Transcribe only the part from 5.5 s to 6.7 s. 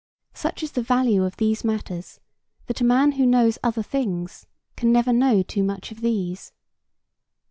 much of these.